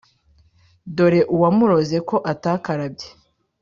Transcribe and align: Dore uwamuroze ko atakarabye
Dore 0.95 1.21
uwamuroze 1.35 1.97
ko 2.09 2.15
atakarabye 2.31 3.07